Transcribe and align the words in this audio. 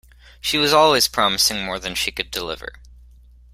She 0.41 0.57
was 0.57 0.73
always 0.73 1.07
promising 1.07 1.63
more 1.63 1.77
than 1.77 1.93
she 1.93 2.11
could 2.11 2.31
deliver. 2.31 2.73